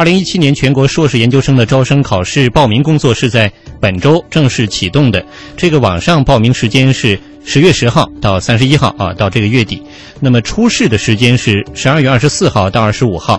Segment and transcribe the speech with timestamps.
[0.00, 3.52] 二零一七年全国硕士研究生的招生考试报名工作是在
[3.82, 5.22] 本周正式启动的。
[5.58, 9.82] 这个网上报名时间是十月十号到三十一号啊，到这个月底。
[10.18, 13.38] 那么初试的时间是十二月二十四号到二十五号。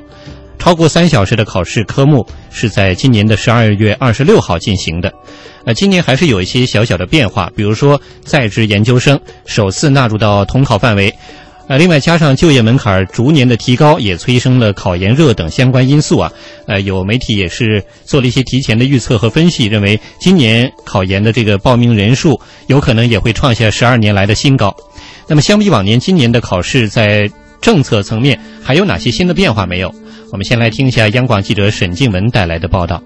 [0.59, 5.11] 超过三小时的考试科目是在今年的十二月二十六号进行的，
[5.65, 11.11] 呃，今年还是有一些小小的变化，比如说在职研究生首次纳入到统考范围，
[11.71, 16.29] 呃，另外加上就业门槛逐年的提高，也催生了考研热等相关因素啊，
[16.67, 24.75] 呃，有媒体也是做了一些提前的预测和分析，认为今年考研的这个报名人数有可能也会创下十二年来的新高。
[25.27, 29.95] 那么相比往年，今年的考试在政策层面还有哪些新的变化没有？
[30.33, 33.01] 我们先来听一下央广记者沈静文带来的报道。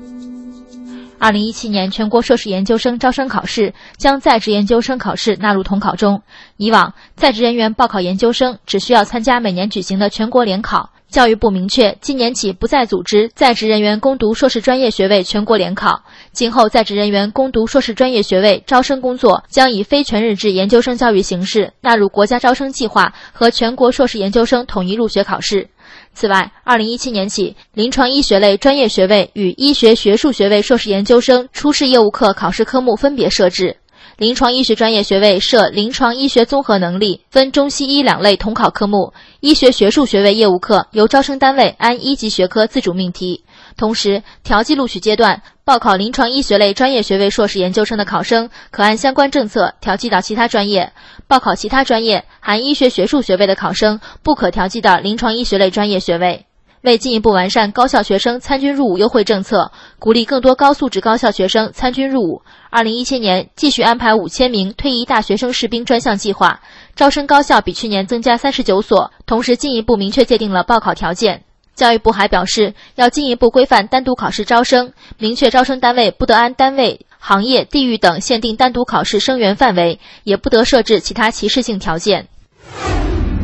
[1.18, 6.22] 二零一七年全国硕士研究生招生考试将在职研究生考试纳入统考中。
[6.58, 10.91] 以往，在职人员报考研究生只需要参加每年举行的全国联考。
[11.08, 16.04] 教育部明确，今年起不再组织在职人员攻读硕士专业学位全国联考。
[16.34, 25.70] 今后，在职人员攻读硕士专业学位招生工作将以非全日制研究生教育形式纳入国家招生计划和全国硕士研究生统一入学考试。
[26.16, 33.76] 此外，二零一七年起，临床医学类专业学位与医学学术学位硕士研究生初试业务课考试科目分别设置。
[34.18, 43.43] 临床医学专业学位设临床医学综合能力，分中西医两类统考科目；医学学术学位业务课由招生单位按一级学科自主命题。
[43.76, 50.91] 同时，调剂录取阶段报考临床医学类专业学位硕士研究生的考生，可按相关政策调剂到其他专业；
[51.27, 56.46] 报考其他专业含医学学术学位的考生，不可调剂到临床医学类专业学位。
[56.84, 66.62] 为进一步完善高校学生参军入伍优惠政策，鼓励更多高素质高校学生参军入伍，二零一七年继续安排五千名退役大学生士兵专项计划，
[66.96, 71.41] 招生高校比去年增加三十九所，同时进一步明确界定了报考条件。
[71.75, 82.28] 教育部还表示，要进一步规范单独考试招生，明确招生单位不得按单位、行业、地域等限定单独考试生源范围，也不得设置其他歧视性条件。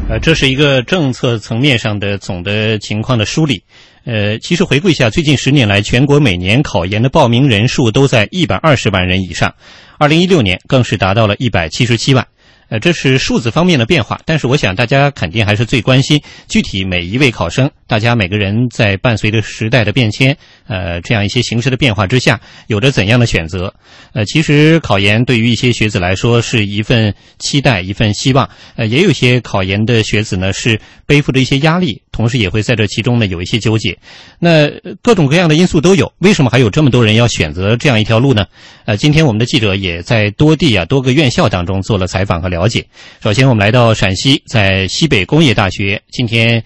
[0.10, 3.64] 呃，这是一个政策层面上的总的情况的梳理。
[4.04, 9.54] 呃，其实回顾一下，最近十年来，全国每年考研的报名人数都在一百二十万人以上，
[10.00, 12.28] 二零一六年更是达到了一百七十七万。
[12.72, 20.38] 呃，这是数字方面的变化，但是我想大家肯定还是最关心具体每一位考生，大家每个人在伴随着时代的变迁，
[20.68, 23.74] 呃，这样一些形式的变化之下，有着怎样的选择？
[24.14, 28.50] 呃，其实考研对于一些学子来说是一份期待，一份希望。
[28.78, 33.98] 呃，也有些考研的学子呢是背负着一些压力，同时也会在这其中呢有一些纠结。
[34.40, 34.70] 那
[35.02, 38.46] 各种各样的因素都有，为什么还有这么多人要选择这样一条路呢？
[38.86, 42.68] 呃，今天我们的记者也在多地啊多个院校当中做了采访和了。
[42.68, 42.86] 解，
[43.22, 46.02] 首先我们来到陕西，在西北工业大学。
[46.12, 46.64] 今天，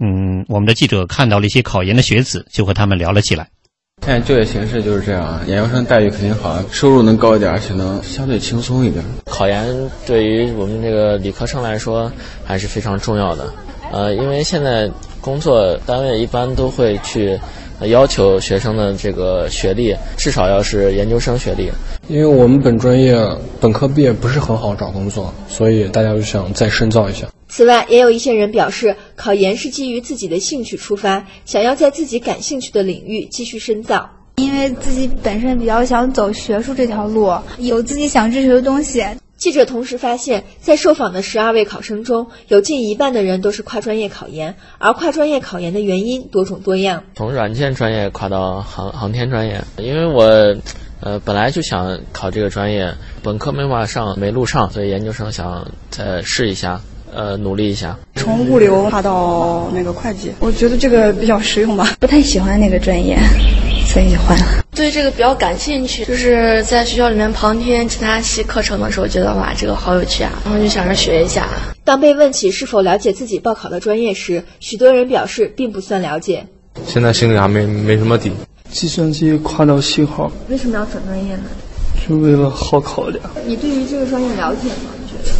[0.00, 3.48] 嗯，我们的记者看到了一些考研的学子，就和他们聊了起来。
[4.02, 9.02] 现在就业形势就是这样，研究生待遇肯定好，收入能高一点，而且能相对轻松一点。
[9.24, 9.64] 考研
[10.04, 12.10] 对于我们这个理科生来说
[12.44, 13.50] 还是非常重要的，
[13.94, 14.90] 呃，因为现在
[15.20, 17.38] 工作单位一般都会去。
[17.88, 21.68] 要求学生的这个学历至少要是研究生学历，
[22.08, 23.14] 因为我们本专业
[23.60, 27.26] 本科毕业不是很好找工作，所以大家就想再深造一下。
[27.48, 34.08] 此外，也有一些人表示，考研是基于自己的兴趣出发，想要在自己感兴趣的领域继续深造。
[34.36, 39.04] 因为自己本身比较想走学术这条路，有自己想追求的东西。
[39.44, 47.02] 记者同时发现，在受访的十二位考生中，有近一半的人都是跨专业考研，而跨专业考研的原因多种多样。
[47.14, 50.22] 从软件专业跨到航航天专业，因为我，
[51.00, 56.80] 呃，本来就想考这个专业，本科没法上，没录上，所以研究生想再试一下，
[57.12, 57.98] 呃，努力一下。
[58.14, 61.94] 从物流跨到那个会计，我觉得这个比较实用吧。
[62.00, 63.18] 不太喜欢那个专业。
[63.86, 64.63] 所以就换了。
[64.74, 71.48] 对这个比较感兴趣，就是在学校里面旁听其他系课程的时候，觉得哇，这个好有趣啊，然后就想着学一下。
[71.84, 76.44] 当被问起是否了解自己报考的专业时，许多人表示并不算了解。
[76.86, 78.32] 现在心里还没没什么底。
[78.70, 80.32] 计算机跨到信号。
[80.48, 81.44] 为什么要转专业呢？
[82.08, 83.22] 就为了好考点。
[83.46, 84.90] 你对于这个专业了解吗？
[85.00, 85.30] 你觉得？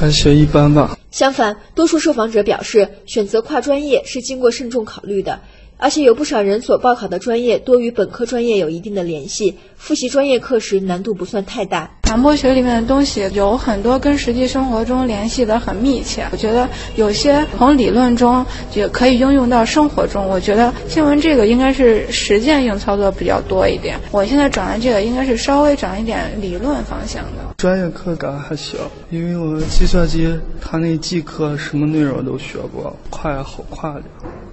[0.00, 0.98] 还学一般吧。
[1.12, 5.38] 相反，多数受访者表示，选择跨专业是经过慎重考虑的。
[5.78, 11.92] 而且有不少人所报考的专业多与本科专业有一定的联系，复习专业课时难度不算太大。
[12.02, 18.44] 传播学里面的东西有很多跟实际生活中联系的很密切，我觉得有些从理论中
[18.74, 20.26] 也可以应用到生活中。
[20.26, 24.00] 我觉得新闻这个应该是实践性操作比较多一点。
[24.10, 27.54] 我现在转的这个应该是稍微转一点理论方向的。
[27.58, 34.04] 专业课感还行，因为我计算机它那技课什么内容都学过，跨也好跨点。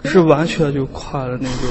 [0.05, 1.69] 是完全就跨了那种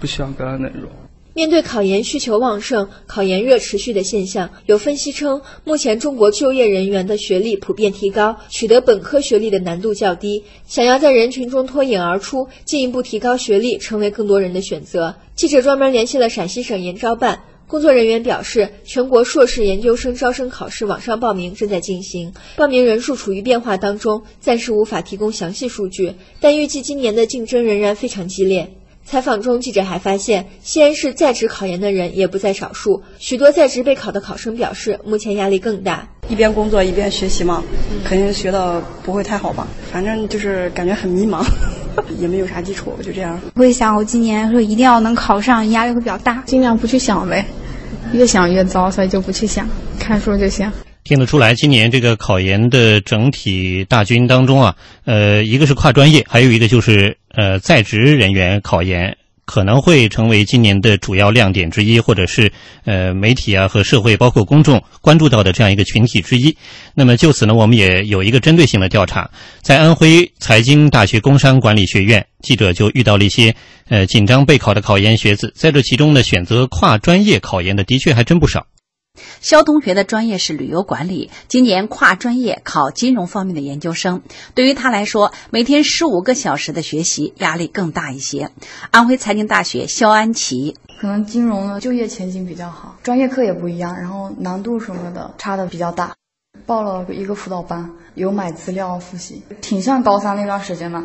[0.00, 0.88] 不相干那种。
[1.36, 10.44] 面对考研需求旺盛、考研热持续的现象，有分析称，目前中国就业人员的学历普遍提高，取得本科学历的难度较低。
[10.68, 15.16] 想要在人群中脱颖而出，进一步提高学历，成为更多人的选择。
[15.34, 17.40] 记者专门联系了陕西省研招办。
[17.66, 28.74] 工作人员表示，全国硕士研究生招生考试网上报名正在进行，报名人数处于变化当中，暂时无法提供详细数据，但预计今年的竞争仍然非常激烈。
[29.06, 33.02] 采访中，记者还发现，西安市在职考研的人也不在少数。
[33.18, 37.62] 许多在职备考的考生表示，目前压力更大，一边工作一边学习嘛，
[38.04, 39.68] 肯定学的不会太好吧？
[39.92, 41.44] 反正就是感觉很迷茫，
[42.18, 43.38] 也没有啥基础，就这样。
[43.54, 47.44] 会想我今年说一定要能考上，压力会比较大，尽量不去想呗，
[48.14, 49.68] 越想越糟，所以就不去想，
[50.00, 50.72] 看书就行。
[51.04, 54.74] 听得出来，今年这个考研的整体大军当中啊，
[55.04, 62.50] 呃，一个是跨专业，还有一个就是呃在职人员考研可能会成为今年的主要亮点之一，或者是
[62.86, 66.56] 呃媒体啊和社会包括公众关注到的这样一个群体之一。
[66.94, 69.30] 那么就此呢，我们也有一个针对性的调查，
[69.60, 73.54] 在安徽财经大学工商管理学院，记者就遇到了一些
[73.90, 78.66] 呃紧张备考的考研学子，在这其中呢，选择跨专业考研的的确还真不少。
[79.40, 84.22] 肖同学的专业是旅游管理，今年跨专业考金融方面的研究生。
[84.54, 88.50] 对于他来说，每天十五个小时的学习压力更大一些。
[88.90, 96.14] 安徽财经大学肖安琪，可能金融的就业前景比较好，专业课也不一样，然后难度什么的差的比较大。
[96.64, 101.02] 报了一个辅导班，有买资料复习，挺像高三那段时间的。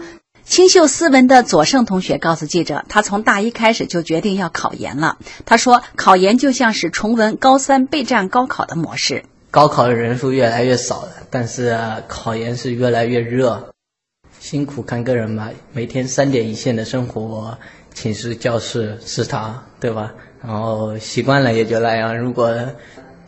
[0.49, 5.19] 清秀斯文的左胜同学告诉记者，他从大一开始就决定要考研了。
[5.45, 9.23] 他说，考研就像是重温高三备战高考的模式。
[9.51, 13.69] 高考的人数越来越少了，但是考研是越来越热，
[14.39, 15.51] 辛苦看个人吧。
[15.71, 17.55] 每天三点一线的生活，
[17.93, 20.11] 寝室、教室、食堂，对吧？
[20.41, 22.17] 然后习惯了也就那样。
[22.17, 22.51] 如果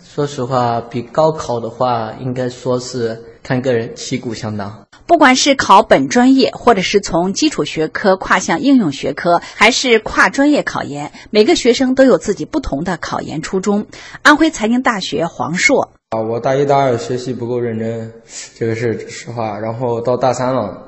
[0.04, 4.88] 说实话，比高考的话，应该说是看个人旗鼓相当。
[5.12, 13.88] 不管是考本专业，或者是从基础学科跨向应用学科，还是跨专业考研，每个学生都有自己不同的考研初衷。
[14.22, 18.14] 安徽财经大学黄硕啊，我大一、大二学习不够认真，
[18.58, 19.60] 这个是实话。
[19.60, 20.82] 然后到大三了，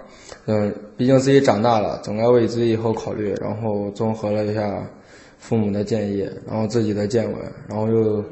[0.46, 3.36] 嗯，毕竟自己长大了，总该为自己以后考虑。
[3.42, 4.88] 然后综合了一下
[5.38, 7.36] 父母的建议，然后自己的见闻，
[7.68, 8.24] 然后又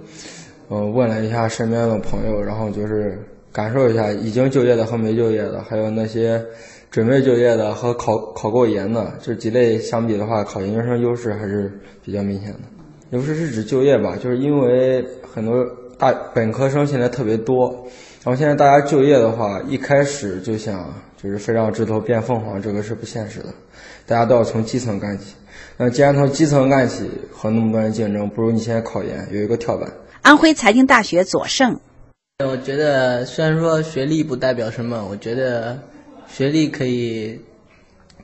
[0.70, 3.28] 嗯问了一下身边的朋友，然后就是。
[3.52, 6.44] 感受一下已经就业的和没就业的，还有那些
[6.90, 11.72] 准备就业的和考考过研的这几类相比的话，考研究生优势还是
[12.04, 12.60] 比较明显的。
[13.12, 15.66] 优势是指就业吧，就是因为很多
[15.98, 17.70] 大本科生现在特别多，
[18.24, 23.54] 然后现在大家就业的话，一开始就想就是飞上枝头变凤凰，这个是不现实的，
[24.06, 25.36] 大家都要从基层干起。
[25.76, 29.92] 那既然从基层干起，和那么多人竞争，不如你现在考研有一个跳板。
[30.22, 31.80] 安徽财经大学左胜。
[32.46, 35.80] 我觉得虽然说学历不代表什么，我觉得
[36.28, 37.40] 学历可以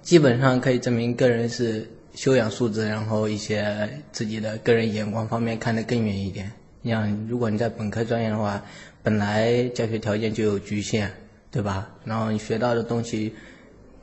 [0.02, 6.52] 基本上可以证明个人是修养素质，然后一些自己的个人眼光方面看得更远一点。
[6.82, 8.64] 你像如果你在本科专业的话，
[9.04, 11.10] 本来教学条件就有局限，
[11.52, 11.90] 对吧？
[12.06, 13.34] 然后你学到的东西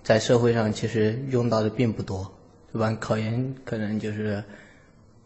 [0.03, 2.31] 在社会上其实用到的并不多，
[2.73, 2.97] 对吧？
[3.01, 4.43] 考研可能就是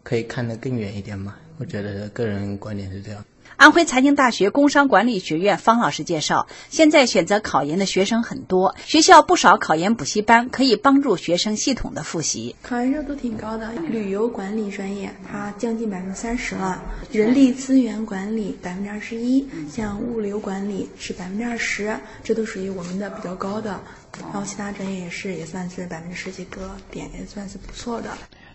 [0.03, 1.35] 可以看得更远一点嘛。
[1.57, 3.25] 我觉得个人观点是这样。
[3.59, 12.55] 安徽财经大学工商管理学院方老师介绍，现在选择考研的学生很多，学校不少考研补习班可以帮助学生系统的复习。
[12.63, 23.77] 考研热度挺高的，旅游管理专业它将近百分之三十了，人力资源管理百分之二十一，像物流管理是百分之二十，这都属于我们的比较高的。
[24.21, 28.09] 然后其他专业也是也算是百分之十几个点，也算是不错的。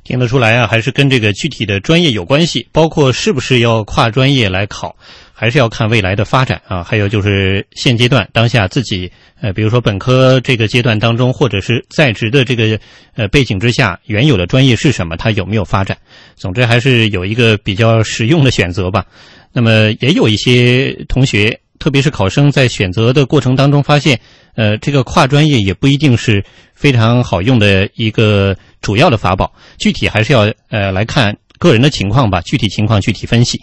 [0.05, 4.95] 听得出来啊，还是跟这个具体的专业有关系，包括是不是要跨专业来考，
[5.33, 6.85] 还是要看未来的发展啊。
[6.85, 12.79] 还有就是现阶段当下自己，呃，比如说本科这个阶段当中，或者是在职的这个
[13.15, 15.97] 呃背景之下，原有的专业是什么，它有没有发展？
[16.37, 19.07] 总之还是有一个比较实用的选择吧。
[19.55, 24.19] 那么也有一些同学，特别是考生在选择的过程当中发现，
[24.55, 26.43] 呃，这个跨专业也不一定是
[26.75, 28.57] 非常好用的一个。
[28.81, 33.59] 主要的法宝，具体还是要呃来看个人的情况吧，具体情况具体分析。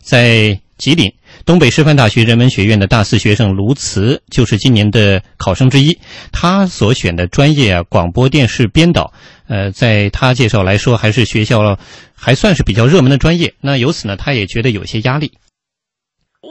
[0.00, 1.12] 在吉林，
[1.44, 5.96] 东北师范大学人文学院的大四学生卢慈就是今年的考生之一。
[6.32, 9.12] 他所选的专业啊，广播电视编导，
[9.48, 11.78] 呃，在他介绍来说，还是学校
[12.14, 13.54] 还算是比较热门的专业。
[13.60, 15.32] 那由此呢，他也觉得有些压力。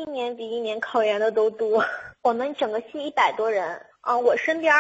[0.03, 1.85] 一年比一年考研的都多，
[2.21, 4.73] 我们整个系一百多人，啊，我身边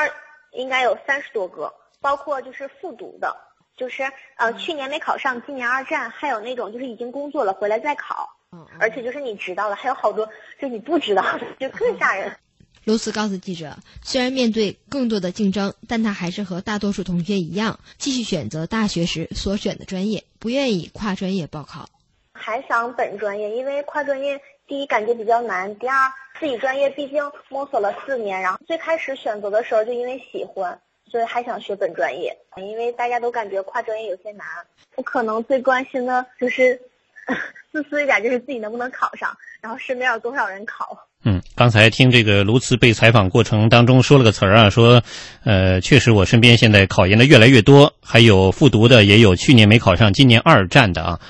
[0.51, 1.73] 应该有三十多个。
[2.01, 3.33] 包括就是复读的，
[3.77, 4.03] 就是
[4.35, 10.27] 呃去年没考上，今年二战，还有那种就是已经工作了回来再考，嗯而且就是你知道了，还有好多
[10.59, 12.35] 就你不知道的， 就更吓人。
[12.83, 21.87] 卢斯告诉记者，虽然面对更多的竞争，但他还是和大多数同学一样，继续选择大学时所选的专业，不愿意跨专业报考。
[22.33, 25.95] 还想本专业，因为跨专业第一感觉比较难，第二
[26.39, 30.79] 自己专业毕竟摸索了四年，然后最开始选择的时候就因为喜欢，
[31.09, 32.35] 所以还想学本专业。
[32.57, 34.45] 因为大家都感觉跨专业有些难，
[34.95, 36.79] 我可能最关心的就是
[37.71, 41.07] 自私一点，就是自己能不能考上，然后身边有多少人考。
[41.25, 45.01] 嗯，刚才听这个卢茨被采访过程当中说了个词儿啊，说，
[45.45, 51.21] 呃，确实我身边现在考研的越来越多，还有复读的，也有去年没考上，今年二战的啊，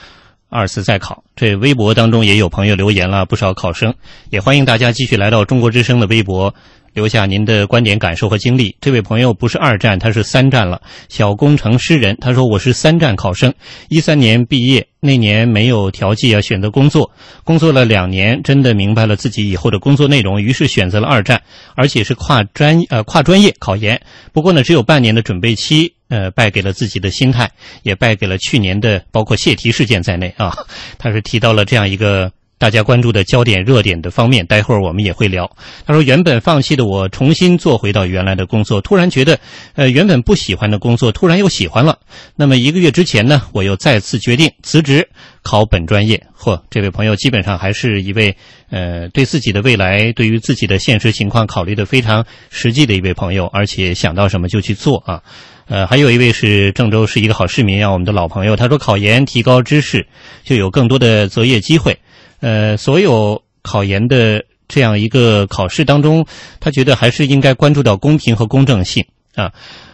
[0.53, 1.23] 二次再考。
[1.35, 3.93] 这微博当中也有朋友留言了不少考生，
[4.29, 6.53] 也欢迎大家继续来到中国之声的微博。
[6.93, 8.77] 留下您的观点、感受和经历。
[8.79, 10.79] 这位朋友不是二战，他是三战了。
[11.09, 13.51] 小工程师人，他说：“我是三战考生，
[13.89, 17.09] 一三年毕业，那年没有调剂啊，选择工作，
[17.43, 21.41] 工作了两年，真的明白了自己以后的工作内容，于是选择了二战，
[21.75, 23.99] 而且是跨专呃跨专业考研。
[24.31, 27.49] 不过呢，只有半年的准备期，呃，败给了自己的心态，
[27.81, 30.53] 也败给了去年的包括泄题事件在内啊。
[30.99, 35.51] 他是提到了这样一个。”大家关注的焦点、热点的方面，待会儿我们也会聊。
[35.85, 39.37] 他说：“原本放弃的我，重新做回到原来的工作，突然觉得，
[39.75, 41.99] 呃，原本不喜欢的工作，突然又喜欢了。
[42.37, 45.09] 那么一个月之前呢，我又再次决定辞职，
[45.41, 46.25] 考本专业。
[46.39, 48.37] 嚯，这位朋友基本上还是一位，
[48.69, 55.21] 呃，对自己的未来、对于自己的现实情况考虑的非常实际的一位朋友，而且想到什么就去做啊。
[55.67, 60.05] 呃，还有一位是郑州是一个好市民啊，我们的老朋友，他说考研提高知识，
[60.43, 61.97] 就有更多的择业机会。”
[62.41, 66.25] 呃，所有考研的这样一个考试当中，
[66.59, 69.05] 他觉得还是应该关注到公平和公正性
[69.35, 69.53] 啊。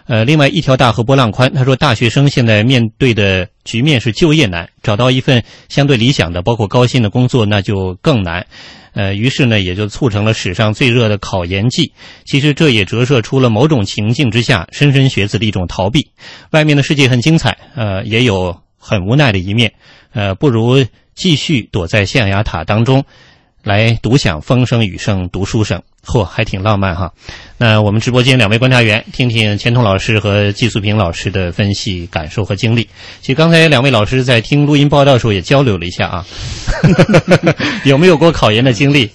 [0.10, 8.48] 呃，另外一条大河波浪宽，他说大学生现在面对的局面是就业难，找到一份相对理想的、包括高薪的工作那就更难。
[8.94, 11.94] 呃，于是呢，也就促成了史上最热的考研季。
[12.26, 16.10] 其实这也折射出了某种情境之下莘莘学子的一种逃避。
[16.50, 19.74] 外面的世界很精彩，呃，也有很无奈的一面。
[20.12, 20.84] 呃，不如。
[21.16, 23.04] 继续躲在象牙塔当中，
[23.70, 27.14] 来独享风声雨声读书声，嚯，还挺浪漫哈。
[27.56, 32.90] 那我们直播间两位观察员，听听钱彤老师和季素平老师的分析、感受和经历。
[33.22, 36.26] 其实刚才两位老师在听录音报道的时候也交流了一下啊，
[37.86, 39.08] 有没有过考研的经历？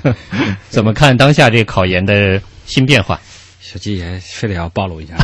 [0.68, 3.18] 怎么看当下这个考研的新变化？
[3.62, 5.14] 小季也非得要暴露一下，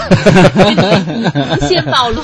[1.69, 2.23] 先暴露。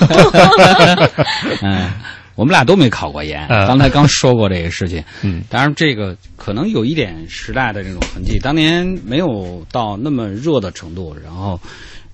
[1.60, 1.90] 嗯。
[2.38, 5.02] 我们俩都没考过研，刚才刚说过这个事情。
[5.24, 8.38] 嗯，当然这个可能有一点时代的这种痕迹。
[8.38, 11.60] 当年没有到那么热的程度，然后，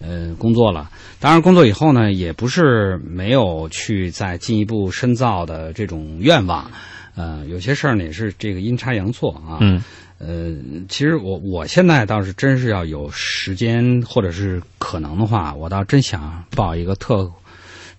[0.00, 0.90] 呃，工作了。
[1.20, 6.70] 当然工作以后呢，也不是没有去再进一步深造的这种愿望。
[7.16, 9.58] 呃，有些事儿呢也是这个阴差阳错啊。
[9.60, 9.84] 嗯。
[10.16, 10.56] 呃，
[10.88, 17.30] 其实我我现在倒是真是要有时间或者是可能的话，我倒真想报一个特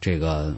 [0.01, 0.51] 这个。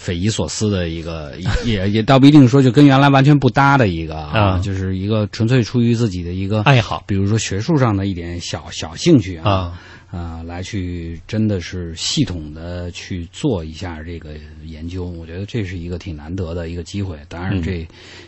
[0.00, 1.34] 匪夷所思的一个，
[1.66, 9.78] 也也倒不一定说就跟原来完全不搭的一个啊，就是一个纯粹出于自己的一个爱好，比如说学术上的一点小小兴趣啊
[10.10, 14.30] 啊，来去真的是系统的去做一下这个
[14.64, 17.18] 研究，我觉得这是一个挺难得的一个机会。
[17.28, 17.86] 当然，这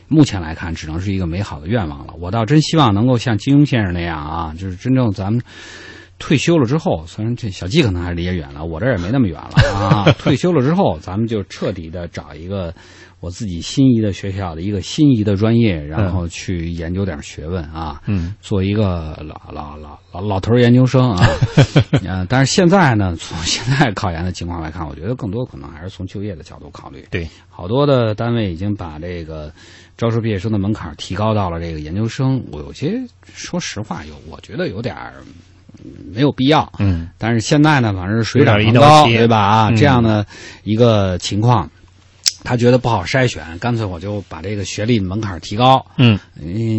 [0.08, 2.12] 目前来看只能是一个美好的愿望了。
[2.20, 5.42] 我倒真希望能够像金庸先生那样啊，就是真正咱们。
[6.22, 10.04] 退休了之后，虽然这小季可能还是离也远了，我这也没那么远了 啊。
[10.20, 12.72] 退休了之后，咱们就彻底的找一个
[13.18, 18.00] 我自己心仪的学校的一个心仪的专业，然后去研究点学问啊。
[18.06, 21.26] 嗯，做一个老老老老老头研究生啊。
[22.04, 27.04] 嗯， 但是现在呢，从现在考研的情况来看，我觉得更多可能还是从就业的角度考虑。
[27.10, 29.52] 对，好多的单位已经把这个
[29.96, 32.40] 招收毕业生的门槛提高到了这个研究生。
[32.52, 35.14] 我有些说实话，有我觉得有点儿。
[36.12, 39.38] 没有必要，嗯，但是现在呢，反正是水涨船高，对吧？
[39.38, 40.24] 啊，这样的
[40.64, 41.68] 一个情况，
[42.44, 46.18] 他觉得不好筛选，干脆我就把这个学历门槛提高，嗯，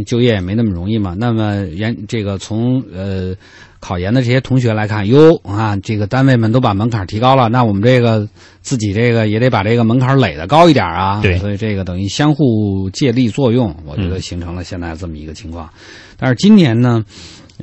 [0.06, 1.16] 就业也没那么容易嘛。
[1.18, 3.36] 那么研这个从呃
[3.80, 8.28] 考研的这些同学来看，哟啊，这个单位们都把门槛提高了，那我们这个
[8.62, 11.20] 自己这个也得把这个门槛垒得高一点啊。
[11.22, 15.70] 对，所以这个等于相互借力作用，我觉得形成了现在这么一个情况。
[16.18, 17.04] 但是今年呢？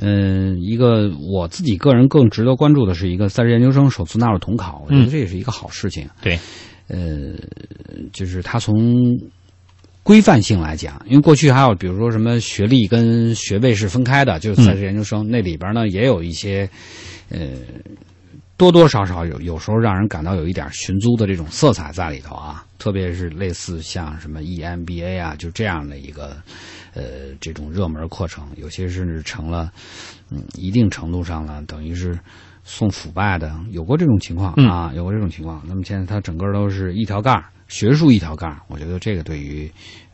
[0.01, 6.09] 嗯，一个我自己个人更值得关注的是一个在职研究生首次纳入统考，我觉得这也是一个好事情。
[6.21, 6.37] 对，
[6.87, 7.33] 呃，
[8.11, 9.17] 就是它从
[10.03, 16.69] 规范性来讲，因为过去还有比如说什么学历跟学位是分开的，就是在职研究生那里边呢也有一些
[17.29, 17.49] 呃。
[18.57, 26.37] 多多少少有有时候让人感到有一点寻租的这种色彩在里头啊，特别是类似像什么 EMBA 啊，就这样的一个
[26.93, 29.71] 呃这种热门课程，有些甚至成了
[30.29, 32.19] 嗯一定程度上了，等于是
[32.63, 35.61] 送腐败的，有过这种情况啊，有过这种情况。
[35.67, 37.45] 那么现在它整个都是一条杠儿。
[37.67, 39.71] 学术一条杠，我觉得这个对于，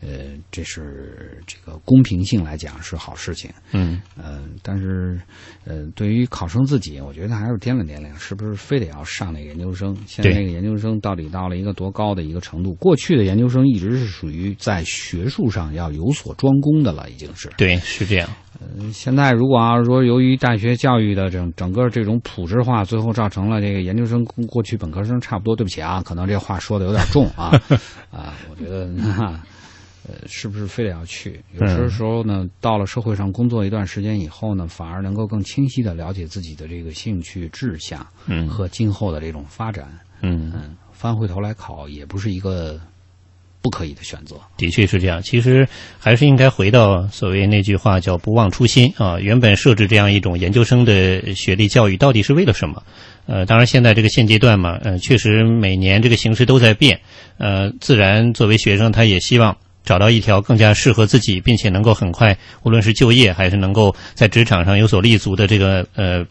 [0.08, 3.52] 呃，这是这个公平性来讲是好事情。
[3.74, 5.20] 嗯，呃，但是，
[5.66, 9.94] 呃，对于考生自己，我觉得还是掂量掂量，是不是非得要上那个研究生？
[10.06, 12.74] 现在那个研究生到底到了一个多高的一个程度？
[12.76, 17.50] 过去的研究生一直是属于在学术上要有所专攻的了，已经是。
[17.58, 18.30] 对，是这样。
[18.60, 25.58] 呃，现在如果要是说由于大学教育的整整个这种普制化，最后造成了这个研究生跟过去本科生差不多。
[25.58, 27.50] 对不起啊，可能这话说的有点重啊
[28.14, 28.88] 啊，我觉得
[30.08, 31.40] 呃，是不是非得要去？
[31.60, 39.88] 有些时候呢，到了社会上工作一段时间以后呢，反而能够更清晰的了解自己的这个兴趣志向，嗯，和今后的这种发展，
[40.22, 42.80] 嗯嗯，翻回头来考也不是一个。
[43.60, 45.22] 不可以的选择，的确是这样。
[45.22, 45.68] 其实
[46.00, 49.20] 还是应该回到所谓那句话，叫“不忘初心”啊。
[49.20, 52.82] 原本设置这样一种研究生的学历教育，到底是为了什么？
[53.26, 57.02] 呃，当然现在这个现阶段嘛，呃，确实每年这个形势都在变，
[57.40, 59.58] 呃，自然作为学生，他也希望
[59.88, 66.26] 找到一条更加适合自己，并且能够很快，无论是就业还是能够在职场上有所立足的这个呃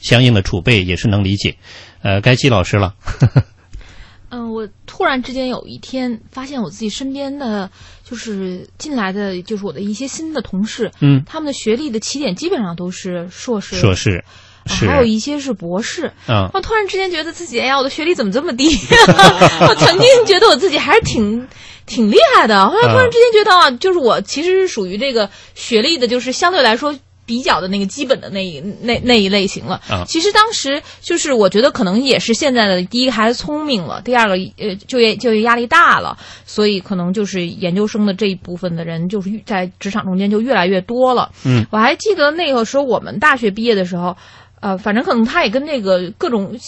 [0.00, 1.56] 相应的储备，也是能理解。
[2.02, 2.94] 呃，该季老师了。
[4.32, 7.68] 嗯，我突然之间有一天发现我自己身边的，
[8.04, 14.24] 就是进来的，就是我的一些新的同事，嗯，他们的学历的起点基本上都是硕士，硕士，
[14.66, 16.12] 是，还有一些是博士。
[16.28, 18.68] 嗯，我突然之间觉得自己，哎呀，我的学历怎么这么低？
[19.68, 21.48] 我曾经觉得我自己还是挺
[21.90, 26.96] 挺厉害的，后来突然之间觉得啊，就是我其实是属于这个学历的，就是相对来说。
[27.26, 29.80] 比较的那个基本的那一那那一类型了。
[29.88, 41.30] 啊，其实当时就是我觉得可能也是现在的第一个孩子聪明了，第二个呃就业就业压力大了，所以可能就是研究生的这一部分的人就是在职场中间就越来越多了。
[41.44, 44.16] 嗯，我还记得那个时候我们大学毕业的时候，
[44.60, 46.58] 呃，反正可能他也跟那个各种。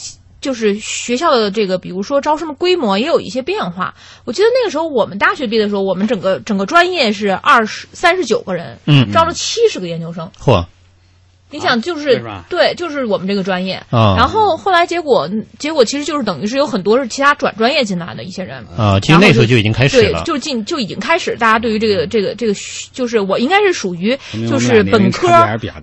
[0.42, 3.94] 就是学校的这个，比如说招生的规模也有一些变化。
[4.24, 10.31] 我记得那个时候我们大学毕业的时候，我们整个整个专业是二十三十九个人，嗯，招了七十个研究生。
[10.38, 10.62] 嚯！
[11.55, 13.74] 你想，就是对，就是我们这个专业。
[13.90, 14.16] 啊。
[14.16, 15.28] 然后后来结果，
[15.59, 18.64] 结果其实就是等于是有很多是其他转专业进来的一些人。
[18.76, 20.22] 啊，其实那时候就已经开始了。
[20.22, 22.55] 对，就进就已经开始，大家对于这个这个这个，
[22.92, 25.28] 就是我应该是属于就是本科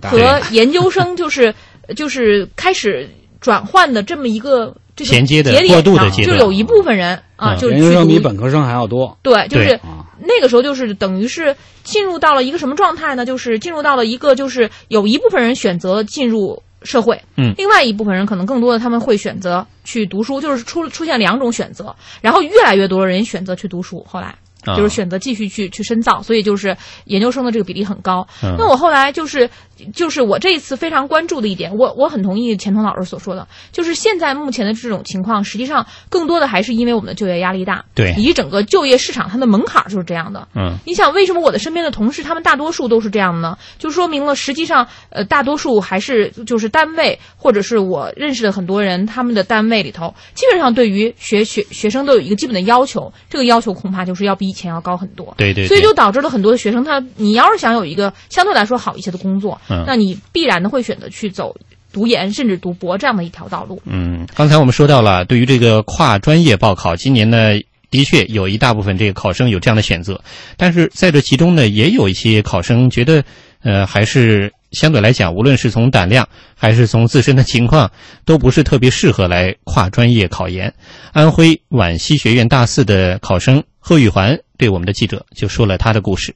[0.02, 1.54] 和研究生，就是
[1.96, 3.08] 就是开始。
[3.40, 9.16] 转换的这么一个这个衔接的过渡的阶段，就有一部分人啊，就研究生比本科生还要多。
[9.22, 9.80] 对，就是
[10.18, 13.24] 那个时候，就是等于是进入到了一个什么状态呢？
[13.24, 24.34] 就是进入到了一个，就是有一部分人选择进入社会，嗯，另外一部分人可能更多的他们会选择去读书，就是出出现两种选择，然后越来越多的人选择去读书，后来。
[24.76, 26.76] 就是选择继续去去深造，所以就是
[27.06, 28.28] 研究生的这个比例很高。
[28.42, 29.48] 那我后来就是
[29.94, 40.46] 就是我这一次非常关注的一点，我我很同意钱彤老师所说的，就是现在目前的这种情况，实际上更多的还是因为我们的就业压力大，对，以及整个就业市场它的门槛就是这样的。
[40.54, 43.56] 嗯，你想为什么我的身边的同事他们大多数都是这样的呢？
[43.78, 54.50] 就说明了实际上呃大多数还是就是单位或者是我认识的很多人他们的单位里头，基本上对于学学学生都有一个基本的要求，这个要求恐怕就是要比。
[54.50, 61.56] 以前要高很多，对对，所以就导致了很多的学生，他你要是想有一个相对来说好一些的工作，嗯，那你必然的会选择去走
[61.92, 63.80] 读研甚至读博这样的一条道路。
[63.86, 67.58] 嗯，刚才我们说到了，对于这个跨专业报考，今年呢，
[67.90, 70.20] 的确有一大部分这个考生有这样的选择，
[70.56, 73.24] 但是在这其中呢，也有一些考生觉得，
[73.62, 74.52] 呃，还是。
[74.70, 77.90] 相对来讲，无论是从胆量还是从自身的情况，
[78.24, 80.72] 都不是特别适合来跨专业考研。
[81.10, 86.32] 安徽皖西学院大四的考生贺玉环对我们的记者就说了他的故事：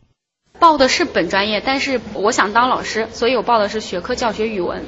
[0.64, 4.82] 报的是本专业，但是我想当老师，所以我报的是学科教学语文。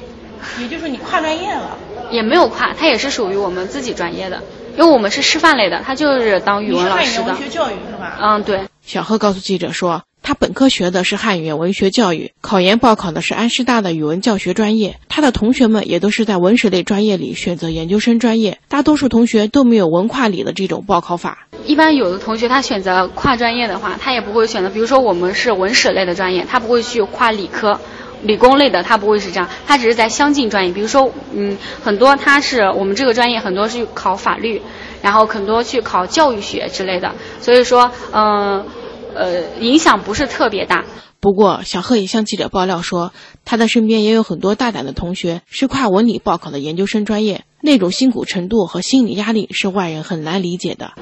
[0.59, 1.77] 也就是你跨专业了？
[2.11, 4.43] 也没有跨，它也是属于我们自己专业的，
[4.79, 7.27] 因为我们是师范类的，他就是当语文老师的。
[7.27, 8.17] 文学教育是吧？
[8.19, 8.63] 嗯，对。
[8.87, 10.03] 小贺告诉记者说。
[10.27, 14.97] 他本科学的是汉语言文学教育，考研报考的是安师大的语文教学专业。
[15.09, 21.47] 他的同学们也都是在文史类专业里选择研究生专业，大多数同学都没有文跨理的这种报考法。
[21.65, 27.79] 一般有的同学他选择跨专业的话，他也不会选择，比如说我们是文史类的专业，他不会去跨理科、
[28.23, 30.73] 理工类的，他不会是这样，他只是在相近专业。
[30.73, 34.61] 比如说，嗯，很多他是我们这个专业很多是考法律，
[35.03, 38.67] 然后很多去考教育学之类的，所以说，嗯。
[39.61, 40.85] 影响不是特别大。
[41.19, 43.13] 不过，小贺也向记者爆料说，
[43.45, 47.45] 他的身边也有很多大胆的同学是跨文理报考的研究生专业。
[47.61, 50.93] 那种辛苦程度和心理压力是外人很难理解的。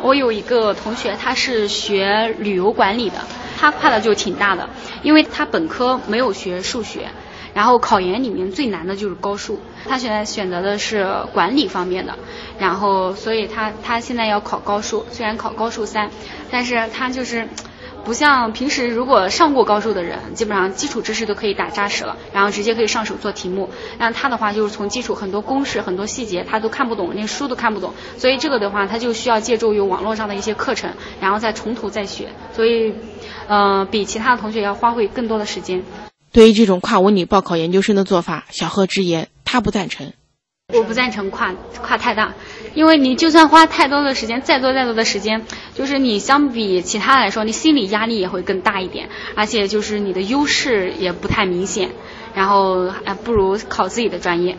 [0.00, 3.16] 我有一个同学，他是学旅游管理的，
[3.56, 4.68] 他跨的就挺大的，
[5.04, 7.08] 因为他本科没有学数学，
[7.54, 12.18] 然后考研里面最难的就是高数，他现在选择的是管理方面的，
[12.58, 16.10] 然后所以他他现在要考高数，虽然考高数三，
[16.50, 17.48] 但是他就是。
[18.04, 23.70] 不像平时如果上过高数的人，基本上基础知识都可以打扎实了，然后直接可以上手做题目。
[23.96, 27.94] 但他的话就是从基础很多公式、很多细节他都看不懂，连书都看不懂。
[28.18, 32.30] 所以这个的话，他就需要借助于网络上的一些课程，然后再从头再学。
[32.52, 32.92] 所以，
[33.46, 35.84] 呃，比其他的同学要花费更多的时间。
[36.32, 40.12] 对于这种跨文理报考研究生的做法，小贺直言他不赞成。
[40.72, 42.34] 我不赞成跨跨太大，
[42.74, 51.90] 因为你就算花太多的时间，再多再多的时间，就是你相比其他来说，你心理压力也会更大一点，而且就是你的优势也不太明显，
[52.34, 54.56] 然后还不如考自己的专业。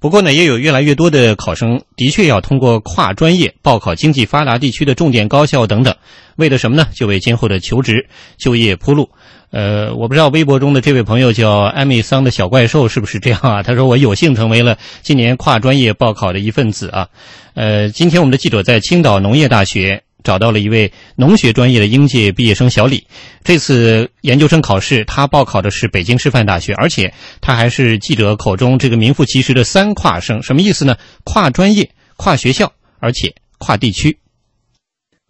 [0.00, 5.94] 不过呢，也有越来越多的考生的确要通过跨专业报考经济发达地区的重点高校等等，
[6.34, 6.88] 为了什么呢？
[6.96, 9.10] 就为今后的求职、就业铺路。
[9.50, 13.62] 呃，我不知道微博中的这位朋友叫艾米桑的小怪兽是不是这样啊？
[13.64, 17.08] 他说我有幸成为了今年跨专业报考的一份子啊。
[17.54, 23.06] 呃，今天我们的记者在青岛农业大学找到了一位农学专业的应届毕业生小李。
[23.42, 30.42] 这次研究生考试，他报考的是北京师范大学，而且他还是记者口中这个名副其实的三跨生。
[30.42, 30.96] 什么意思呢？
[31.24, 34.18] 跨专业、跨学校，而且跨地区。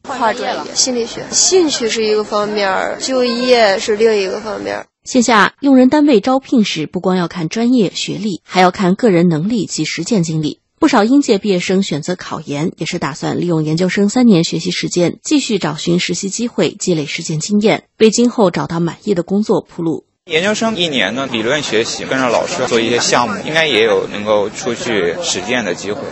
[0.09, 4.87] 跨专业，心理学，兴趣是一个方面，就业是另一个方面。
[5.05, 10.61] 线下用人单位招聘时，不光要看专业学历，还要看个人能力及实践经历。
[10.81, 20.05] 不少应届毕业生选择考研，也是打算利用研究生三年学习时间，继续找寻实习机会，积累实践经验，为今后找到满意的工作铺路。
[20.27, 26.03] 研究生一年呢，理论学习，跟着老师做一些项目，应该也有能够出去实践的机会。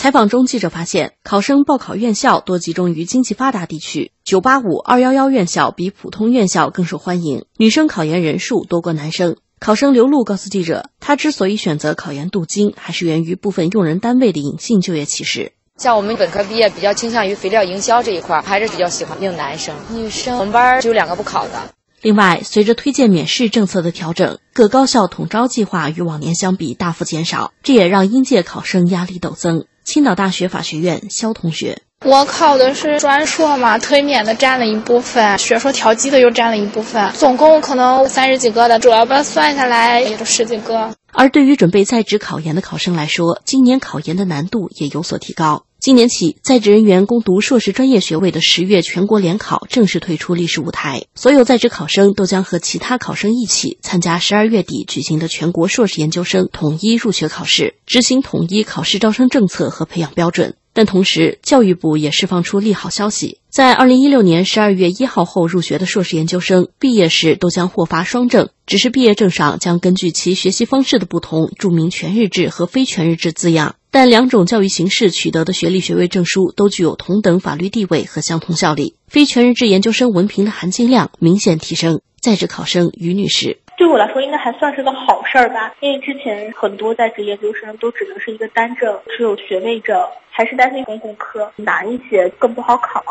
[0.00, 9.36] 采访中，记者发现，考生报考院校多集中于经济发达地区，985、211院校比普通院校更受欢迎，女生考研人数多过男生。
[9.58, 15.52] 考生刘璐告诉记者，她之所以选择考研镀金，还是源于部分用人单位的隐性就业歧视。
[15.76, 19.76] 像我们本科毕业，比较倾向于肥料营销这一块，还是比较喜欢用男生。
[19.90, 21.74] 女生，我们班只有两个不考的。
[22.00, 29.66] 另外，随着推荐免试政策的调整，各高校统招计划与往年相比大幅减少，这也让应届考生压力陡增。
[29.90, 40.94] 青岛大学法学院肖同学，我考的是专硕嘛，推免的占了一部分，学硕调剂的又占了一部分，总共可能三十几个的，主要吧算下来也就十几个。
[41.10, 45.64] 而对于准备在职考研的考生来说，今年考研的难度也有所提高。
[45.80, 60.54] 今年起，在职人员攻读硕士专业学位的十月全国联考正式退出历史舞台，所有在职考生都将和其他考生一起参加十二月底举行的全国硕士研究生统一入学考试，执行统一考试招生政策和培养标准。
[60.72, 73.74] 但同时，教育部也释放出利好消息，在二零一六年十二月一号后入学的硕士研究生毕业时都将获发双证，只是毕业证上将根据其学习方式的不同，注明全日制和非全日制字样。
[73.90, 82.00] 但两种教育形式取得的学历学位证书都具有同等法律地位和相同效力，非全日制研究生文凭的含金量明显提升。
[82.20, 89.96] 在职考生于女士，对我来说应该还算是个好事儿吧，因为之前很多在职研究生都只能是一个单证，只有学位证，
[90.30, 93.02] 还是担心公共科难一些，更不好考。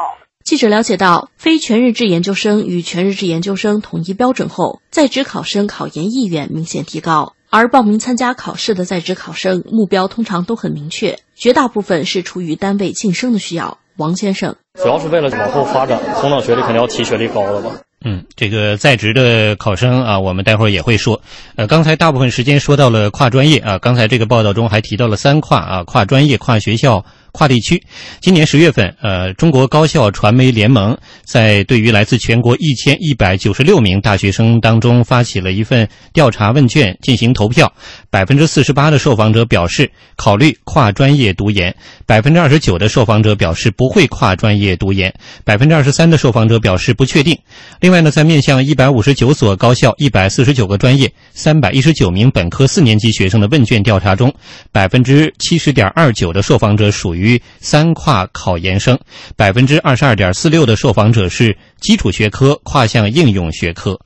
[0.43, 7.33] 记者了解到，非全日制研究生与全日制研究生统一标准后，在职考生考研意愿明显提高。
[7.49, 13.79] 而报名参加考试的在职考生目标通常都很明确，绝大部分是出于单位晋升的需要。
[13.97, 17.71] 王先生，主要是为了往后发展，同等学历肯定要提学历高的吧。
[18.05, 21.21] 嗯，这个在职的考生啊，我们待会儿也会说。
[21.55, 27.03] 呃，刚才大部分时间说到了跨专业啊，刚才这个报道中还提到了三跨啊，跨专业、跨学校。
[27.31, 27.81] 跨地区，
[28.21, 37.71] 今年十月份，呃，中国高校传媒联盟在对于来自全国一千一百九十六名大学生当中发起了一份调查问卷进行投票，
[38.09, 45.13] 百分之四十八的受访者表示考虑跨专业读研，百分之二十九的受访者表示不会跨专业读研，
[45.45, 47.37] 百分之二十三的受访者表示不确定。
[47.79, 54.33] 另外呢，在面向一百五十九所高校、一百四十九个专业、三百一十九名本科四年级学生的问卷调查中，
[54.71, 57.18] 百分之七十点二九的受访者属于。
[57.19, 58.97] 于三跨考研生，
[59.37, 63.99] 百分之二十二点四六的受访者是基础学科跨向应用学科。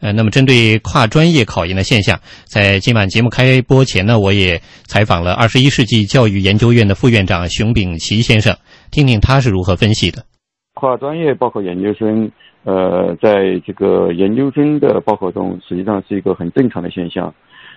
[0.00, 8.56] 呃，那么针对跨专业考研的现象，在今晚节目开播前呢，我也采访了二十一世纪教育研究院的副院长熊丙奇先生，
[8.90, 10.24] 听听他是如何分析的。
[10.74, 12.30] 跨专业报考研究生，
[12.64, 17.32] 呃，在这个研究生的报考中，实际上是一个很正常的现象。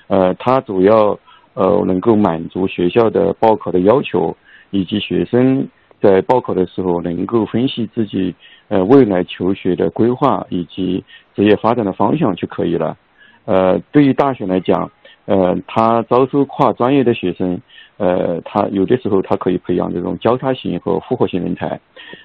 [0.08, 1.18] 呃，它主要。
[1.54, 4.34] 呃能够满足学校的报考的要求，
[4.72, 5.68] 以及学生
[6.02, 8.34] 在报考的时候能够分析自己
[8.70, 11.04] 呃未来求学的规划以及
[11.36, 12.98] 职业发展的方向就可以了。
[13.46, 14.90] 呃，对于大学来讲，
[15.26, 17.60] 呃，他招收跨专业的学生，
[17.98, 21.80] 呃，他有的时候他可以培养这种交叉型和复合型人才，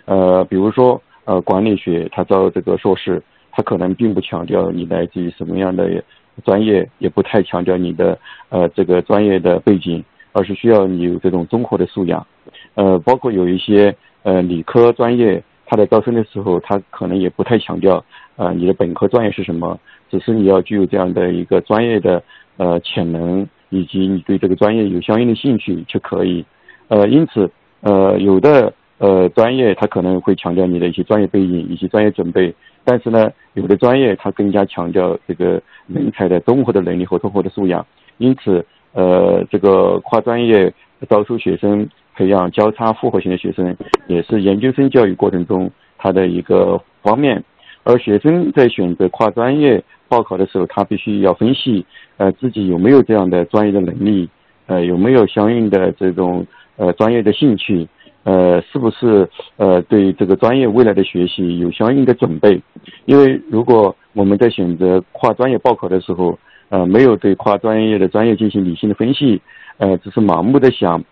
[0.05, 6.03] 呃，比如说呃管理学，他招这个硕士，他可能并不强调你来自于什么样的
[6.45, 8.19] 专业，也不太强调你的
[8.51, 10.05] 呃这个专业的背景，
[10.37, 12.27] 而是需要你有这种综合的素养，
[12.75, 18.05] 呃，包括有一些呃理科专业，他在招生的时候，他可能也不太强调
[18.37, 19.81] 呃你的本科专业是什么。
[20.11, 22.22] 只是你要具有这样的一个专业的
[22.59, 26.44] 呃潜能，以及你对这个专业有相应的兴趣就可以。
[26.88, 37.85] 呃，因此呃有的呃专业它可能会强调你的一些专业背景以及专业准备，但是呢有的专业它更加强调这个人才的综合的能力和综合的素养。
[38.18, 38.64] 因此
[38.97, 40.73] 呃这个跨专业
[41.09, 43.77] 招收学生、培养交叉复合型的学生，
[44.09, 47.45] 也是研究生教育过程中它的一个方面。
[47.85, 54.29] 而学生在选择跨专业报考的时候，他必须要分析，呃，自己有没有这样的专业的能力，
[54.67, 56.45] 呃，有没有相应的这种
[56.77, 57.87] 呃专业的兴趣，
[58.25, 62.61] 呃，是不是呃对这个专业未来的学习有相应的准备？
[63.05, 66.37] 因为如果我们在选择跨专业报考的时候，
[66.69, 69.41] 呃，没有对跨专业的专业进行理性的分析，
[69.79, 71.03] 呃，只是盲目的想，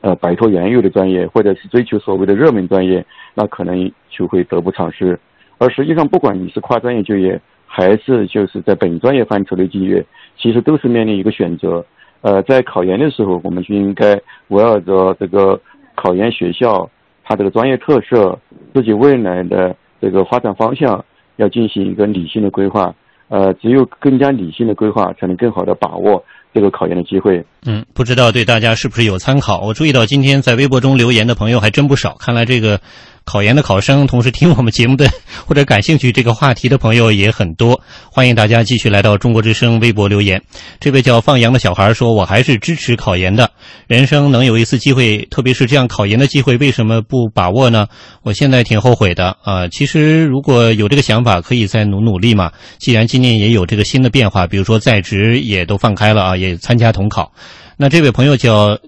[0.00, 5.18] 呃，摆脱原有的专业，或者是追求所谓的热门专业，那可能就会得不偿失。
[5.58, 10.04] 而实际上，不管你是跨专业就业，还是就是在本专业范畴的就业，
[10.36, 11.84] 其实都是面临一个选择。
[12.20, 15.60] 呃，在考研的时候，我们就应该围绕着这个
[15.94, 16.88] 考研学校
[17.22, 18.36] 它这个专业特色、
[18.74, 21.04] 自己未来的这个发展方向，
[21.36, 22.92] 要进行一个理性的规划。
[23.28, 27.44] 呃，只有更加理性的规划，才能更好的把握这个考研的机会。
[27.66, 29.60] 嗯，不知道对大家是不是有参考？
[29.60, 32.80] 我注意到今天在微博中留言的朋友还真不少，看来这个。
[33.28, 35.06] 考研的考生，同时听我们节目的
[35.44, 37.78] 或者感兴趣这个话题的朋友也很多，
[38.10, 40.40] 欢迎大家继续来到中国之声微博留言。
[40.80, 43.50] 这位叫放羊的小孩说：“我还是支持考研的，
[43.86, 47.86] 人生能有一次机会，特别是这样考研的机会，为什么不把握呢？
[48.22, 49.68] 我现在挺后悔的啊。
[49.68, 52.50] 其实如果有这个想法，可以再努努力嘛。
[52.78, 57.30] 既然今年也有这个新的变化，比如说在职也都放开了啊，也参加统考。
[57.76, 58.78] 那这位朋友叫。”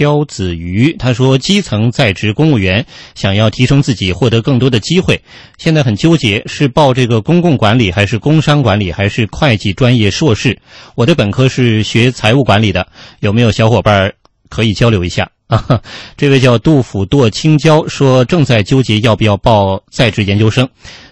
[0.00, 5.20] 刁子瑜他说：“基层在职公务员想要提升自己，获得更多的机会，
[5.58, 10.58] 现在很纠结，是报这个公共管理，还是工商管理，还是会计专业硕士？
[10.94, 12.86] 我的本科是学财务管理的，
[13.20, 14.10] 有没有小伙伴
[14.48, 15.82] 可以交流一下？”啊，
[16.16, 20.66] 这位叫杜甫堕青椒说：“正在纠结要不要报在职研究生，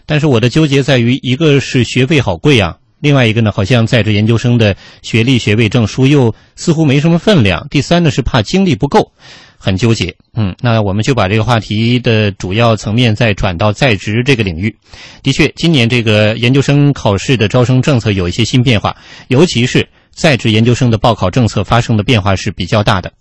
[0.06, 7.66] 但是我的纠结在于，一个是学费好贵啊。”另外一个呢，好像在职研究生的学历、学位证书又似乎没什么分量。
[7.70, 9.12] 第三呢，是怕精力不够，
[9.56, 10.14] 很纠结。
[10.34, 14.74] 嗯，那我们就把这个话题的主要层面再转到在职这个领域。
[15.22, 18.96] 的确，今年这个研究生考试的招生政策有一些新变化，
[19.28, 23.12] 尤其是在职研究生的报考政策发生的变化是比较大的。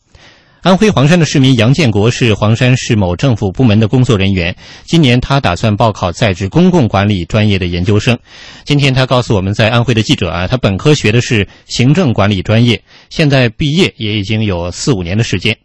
[0.63, 4.55] 安徽黄山的市民杨建国是黄山市某政府部门的工作人员。
[4.85, 8.17] 今年他打算报考在职公共管理专业的研究生。
[8.65, 15.55] 今天他告诉我们在安徽的记者啊，他本科学的是行政管理专业，现在毕业也已经有四五年的时间。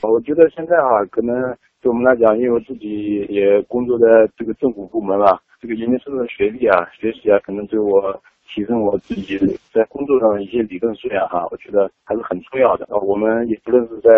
[0.00, 1.36] 我觉得现在啊，可能
[1.82, 7.92] 对我们来讲，因为我自己也工作在这个政府部门了，这个研究生的学历啊、学习啊，可能对我。
[8.52, 9.38] 提升我自己
[9.72, 12.86] 在工作上一些理论素养哈，我觉得还是很重要的。
[12.90, 14.10] 我们也不论是在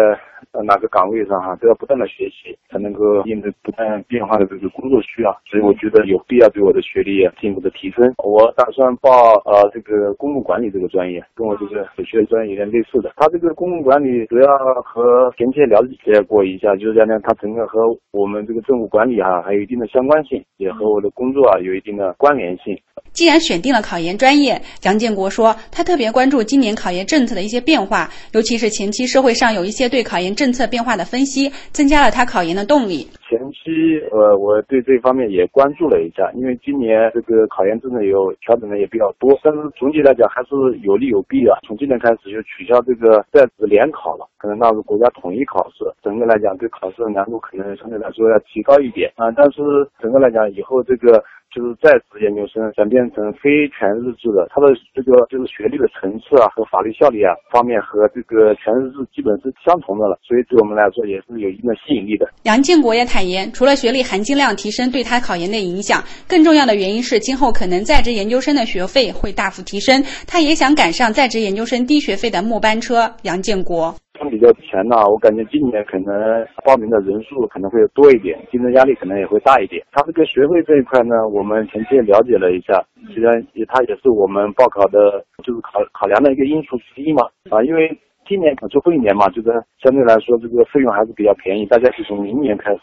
[0.65, 5.31] 哪个岗位上哈，都要不断的学习，才能够应对不断变化的这个工作需要。
[5.47, 8.13] 所以我觉得有必要对我的学历进一步的提升。
[8.19, 13.13] 我打算报呃这个公共管理这个专业，跟我这个所学的专业有点类似的。
[13.17, 14.47] 它这个公共管理主要
[14.83, 17.79] 和前期了解过一下，就是讲呢，它整个和
[18.11, 22.77] 我们这个政府管理哈还有一定的相关性，也和我的工作啊有一定的关联性。
[23.13, 33.05] 既然选定了考研专业，杨建国说，他特别关注今年考研政策的一些变化，尤其是前期社会上有一些对考研政策变化的分析，增加了他考研的动力。
[33.29, 41.53] 前期，呃，我对这方面也关注了一下，因为今年这个考研政策有调整的也比较多，但是总体来讲还是有利有弊的。
[41.69, 49.29] 从今年开始就取消这个在职联考了，可能纳入国家统一考试，整个来讲对考试的难度可能相对来说要提高一点啊。
[49.37, 49.61] 但是
[50.01, 51.23] 整个来讲，以后这个。
[51.55, 62.27] 就是在职研究生转变成非全日制的，他的这个就是学历的层次啊和法律效力啊方面和这个全日制基本是相同的了，所以对我们来说也是有一定的吸引力的。
[62.43, 73.15] 杨建国也坦言，除了学历含金量提升对他考研的影响，更重要的原因是今后可能在职研究生的学费会大幅提升，他也想赶上在职研究生低学费的末班车。
[73.23, 73.95] 杨建国。
[74.19, 79.85] 相比较前呐，我感觉今年可能报名的人数可能会多一点，竞争压力可能也会大一点。
[79.91, 82.81] 他这个学费这一块呢，我们前期也了解了一下，
[83.13, 87.27] 虽然也它也是我们报考的，就是考考量的一个因素之一嘛。
[87.51, 87.91] 啊，因为
[88.29, 89.49] 今年最后一年嘛，就是
[89.83, 92.81] 相对来说这个费用还是比较便宜，大家是从明年开始。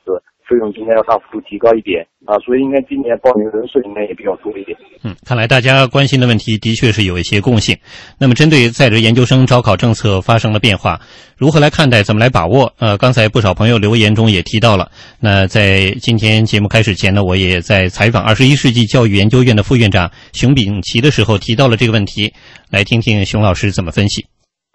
[0.50, 4.78] 费用应该要大幅度提高一点啊，所以应该今年报名人数应该也比较多一点。
[5.02, 7.78] 嗯，看来大家关心的问题的确是有一些共性。
[8.20, 11.00] 那么，针对在职研究生招考政策发生了变化，
[11.38, 12.04] 如何来看待？
[12.04, 12.74] 怎么来把握？
[12.80, 14.92] 呃，刚才不少朋友留言中也提到了。
[15.22, 22.34] 那在今天节目开始前呢，我也在采访二十一世纪教育研究院的副院长熊丙奇的时候提到了这个问题，
[22.70, 24.31] 来听听熊老师怎么分析。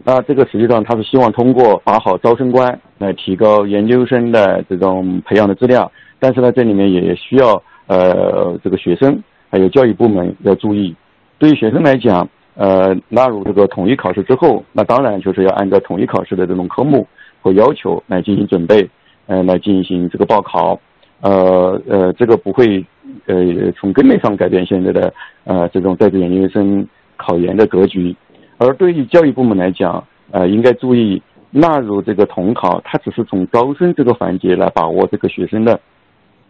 [0.09, 5.91] 那这个实际上他是希望通过把好招生关来提高研究生的这种培养的质量，
[6.21, 10.95] 但是呢，这里面也需要呃这个学生还有教育部门要注意。
[11.41, 17.05] 对于学生来讲，呃纳入这个统一考试之后，那当然就是要按照统一考试的这种科目
[17.43, 18.89] 和要求来进行准备，
[19.27, 20.79] 呃来进行这个报考，
[21.21, 22.87] 呃呃这个不会
[23.27, 23.35] 呃
[23.73, 28.15] 从根本上改变现在的呃这种在职研究生考研的格局。
[28.59, 35.79] 而对于教育部门来讲，呃，应该注意纳入这个统考，它只是从招生这个环节来把握这个学生的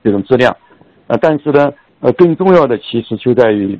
[0.02, 0.56] 这种质量，
[1.08, 3.78] 呃，但是呢，呃，更重要的其实就在于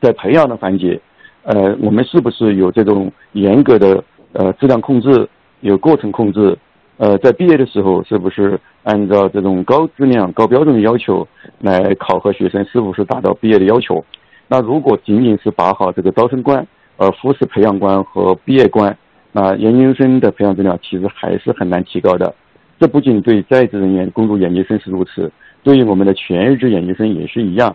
[0.00, 1.00] 在培养的环节，
[1.42, 5.28] 呃，我们是不是有这种严格的呃质量控制，
[5.60, 6.56] 有过程控制，
[6.96, 11.26] 呃，在毕业的时候是不是按照这种高质量、高标准的要求
[11.60, 14.04] 来考核学生是不是达到毕业的要求？
[14.48, 18.96] 那如果仅仅是把好这个招生关，呃，复试培养关和毕业关，
[19.32, 22.32] 那研究生的培养质量其实还是很难提高的。
[22.78, 25.30] 这不仅对在职人员攻读研究生是如此，
[25.62, 27.74] 对于我们的全日制研究生也是一样。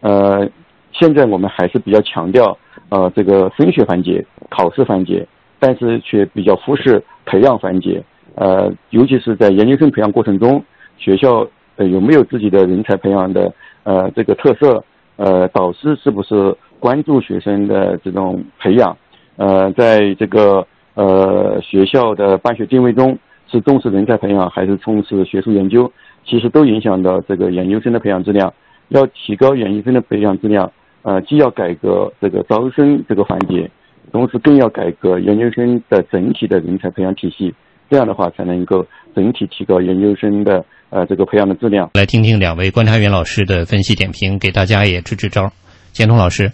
[0.00, 0.48] 呃，
[0.92, 2.56] 现在我们还是比较强调
[2.88, 5.26] 呃这个升学环节、考试环节，
[5.58, 8.02] 但是却比较忽视培养环节。
[8.36, 10.64] 呃，尤其是在研究生培养过程中，
[10.96, 11.46] 学校
[11.76, 13.52] 呃有没有自己的人才培养的
[13.84, 14.82] 呃这个特色？
[15.16, 16.54] 呃，导师是不是？
[16.80, 18.94] 关注学生的这种培养，
[19.36, 23.18] 呃，在这个呃学校的办学定位中，
[23.50, 25.90] 是重视人才培养还是重视学术研究，
[26.26, 28.52] 其实都影响到这个研究生的培养质量。
[28.88, 33.70] 要提高研究生的培养质量，呃，既要改革这个招生这个环节，
[34.12, 37.54] 同时更要改革研究生的整体的人才培养体系。
[37.88, 40.62] 这样的话，才能够整体提高研究生的
[40.94, 41.90] 呃这个培养的质量。
[41.94, 45.52] 来听听两位观察员老师的分析点评，给大家也支支招。
[45.92, 46.52] 建通老师。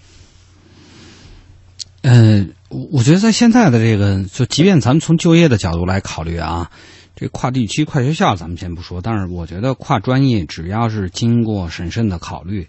[2.03, 6.71] 嗯，我觉得在现在的这个，就即便咱们从就业的角度来考虑啊，
[7.15, 12.67] 这跨地区、跨学校咱们先不说，但是我觉得跨专业只要是经过审慎的考虑，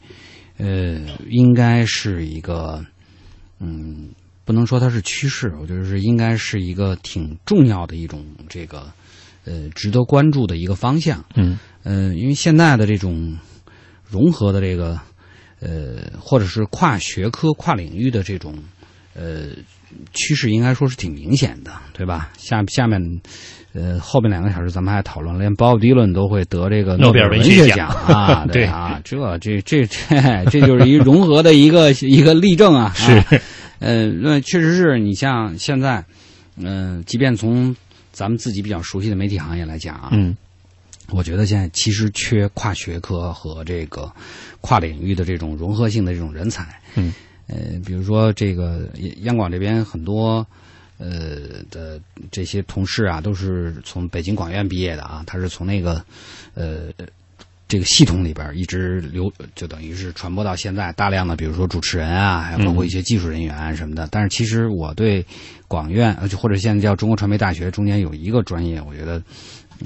[0.57, 2.83] 呃，应该是一个，
[3.61, 4.09] 嗯，
[4.43, 8.91] 不能说它是趋势，我觉得是应该是一个挺重要的一种这个，
[9.45, 11.23] 呃，值得关注的一个方向。
[11.35, 13.37] 嗯，呃，因为现在的这种
[14.07, 14.99] 融合的这个，
[15.59, 18.55] 呃，或者是跨学科、跨领域的这种。
[19.13, 19.47] 呃，
[20.13, 22.29] 趋势应该说是挺明显的，对吧？
[22.37, 22.97] 下下面，
[23.73, 32.93] 呃，后面两个小时咱们还讨论，连鲍勃迪伦都会得这个诺贝尔文学奖啊， 对啊，这这这这 这就是一融合的一个 一个例证啊。
[32.95, 33.21] 是，
[33.79, 36.05] 呃，那确实是你像现在，
[36.55, 37.75] 嗯，即便从
[38.21, 40.37] 咱们自己比较熟悉的媒体行业来讲啊，嗯，
[41.09, 44.11] 我觉得现在其实缺跨学科和这个
[44.61, 47.11] 跨领域的这种融合性的这种人才，嗯。
[47.47, 48.87] 呃，比如说这个
[49.23, 50.45] 央广这边很多
[50.99, 56.05] 呃的这些同事啊，都是从北京广院毕业的啊，他是从那个
[56.53, 56.89] 呃
[57.71, 64.09] 这个系统里边一直流，就等于是传播到现在，大量的比如说主持人啊，还有包括一些技术人员什么的。
[64.11, 65.25] 但是其实我对
[65.69, 69.21] 广院，就或者现在叫中国传媒大学中间有一个专业，我觉得。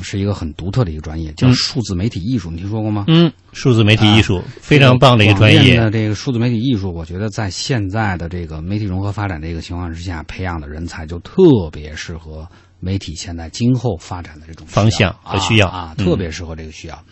[0.01, 3.05] 是一个很独特的一个专业，叫数字媒体艺术，你听说过吗？
[3.07, 5.77] 嗯，数字媒体艺术非常棒的一个专业。
[5.77, 12.45] 的这个数字媒体艺术，我觉得在现在的这个媒体融合发展这个情况之下，培养的人才就特别适合
[12.81, 17.03] 媒体现在今后发展的这种方向和需要啊，特别适合这个需要。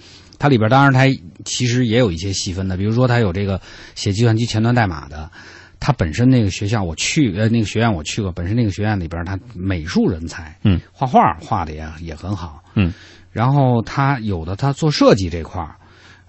[0.44, 1.06] 它里边当然它
[1.46, 3.62] 其实也有一些细分的，比如说它有这个
[3.96, 5.32] 写计算机前端代码的。
[5.80, 12.94] 它本身那个学校我去呃那个学院我去过，本身那个学院里边它美术人才，嗯，画画画的也也很好，嗯，
[13.32, 15.76] 然后他有的他做设计这块儿，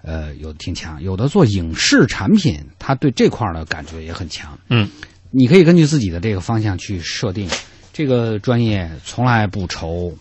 [0.01, 4.57] 呃，有的挺强，有的做影视产品，他对这块儿的感觉也很强。
[4.69, 4.89] 嗯，
[5.29, 7.49] 你可以根据自己的这个方向去设定，
[7.91, 10.13] 这个专业从来不愁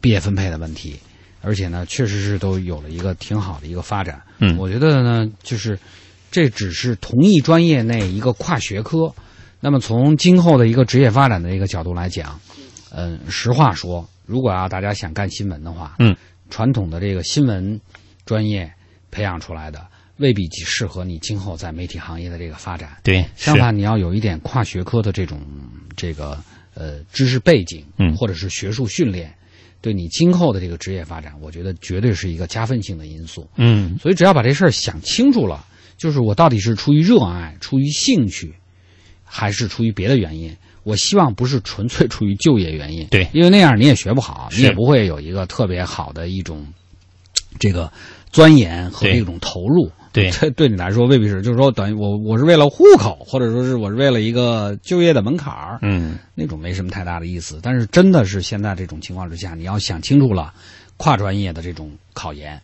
[0.00, 0.96] 毕业分配的问题，
[1.40, 4.22] 而且呢，确实是都有了一个挺好的一个发展。
[4.38, 5.78] 嗯，我觉得呢，就是
[6.30, 9.12] 这只是同一专业内一个跨学科。
[9.60, 12.38] 那么从今后的一个职业发展的一个角度来讲，
[12.92, 16.14] 嗯，实话说，如果要大家想干新闻的话，嗯，
[16.48, 17.80] 传统的这个新闻
[18.24, 18.72] 专业
[19.10, 19.84] 培养出来的
[20.18, 22.90] 未必适合你今后在媒体行业的这个发展。
[23.02, 25.40] 对，相反，你要有一点跨学科的这种
[25.96, 26.38] 这个
[26.74, 29.34] 呃知识背景，嗯，或者是学术训练，
[29.80, 33.48] 对你今后的这个职业发展，我觉得绝对是一个加分性的因素。
[33.56, 35.64] 嗯，所以只要把这事儿想清楚了，
[35.96, 38.54] 就是我到底是出于热爱、出于兴趣。
[39.30, 43.06] 还是出于别的原因，我希望不是纯粹出于就业原因。
[43.08, 46.66] 对，因为那样你也学不好，你也不会有一个特别好的一种
[47.58, 47.92] 这个
[48.32, 49.92] 钻研和一种投入。
[50.22, 55.78] 对，这对你来说未必是，就是说等于我我是为了户口，或者说是我是为了一个就业的门槛儿。
[55.82, 57.58] 嗯，那种没什么太大的意思。
[57.62, 60.52] 但是真的是现在这种情况之下，你要想清楚了，
[60.96, 62.60] 跨专业的这种考研，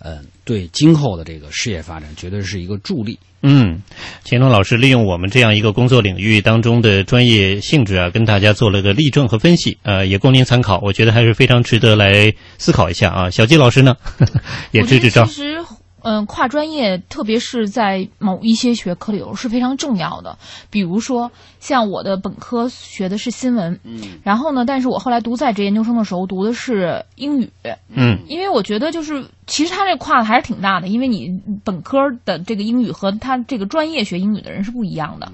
[0.00, 3.18] 嗯，对今后的这个事业发展绝对是一个助力。
[3.46, 3.82] 嗯，
[4.24, 10.80] 钱东老师利用我们这样一个工作领域当中的专业性质啊，跟大家做了个例证和分析，呃，也供您参考。
[10.82, 13.28] 我觉得还是非常值得来思考一下啊。
[13.28, 13.96] 小季老师呢，
[14.72, 15.26] 也支支招。
[15.26, 15.58] 其实，
[16.04, 20.38] 嗯，跨专业，特别是在某一些学科里头是非常重要的。
[20.70, 27.50] 比如说，像我的本科学的是新闻，嗯，然后呢，但是我后来读在职研究生的时候读的是英语，
[27.88, 29.24] 嗯，因为我觉得就是。
[29.46, 35.30] 其实他这跨的还是挺大的，因为你本科的这个英语和他这个专业学英语的人是不一样的。